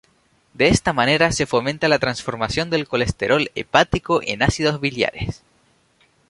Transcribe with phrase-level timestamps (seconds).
[0.55, 5.43] De esta manera se fomenta la transformación del colesterol hepático en ácidos biliares.